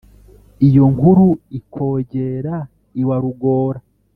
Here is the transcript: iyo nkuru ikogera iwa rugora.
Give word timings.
iyo 0.67 0.83
nkuru 0.93 1.27
ikogera 1.59 2.55
iwa 3.01 3.15
rugora. 3.23 3.79